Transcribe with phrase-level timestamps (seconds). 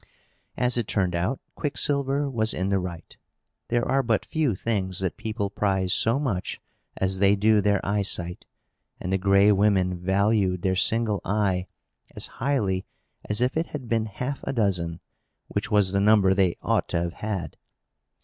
[0.57, 3.15] As it turned out, Quicksilver was in the right.
[3.67, 6.59] There are but few things that people prize so much
[6.97, 8.47] as they do their eyesight;
[8.99, 11.67] and the Gray Women valued their single eye
[12.15, 12.87] as highly
[13.25, 15.01] as if it had been half a dozen,
[15.49, 17.55] which was the number they ought to have had.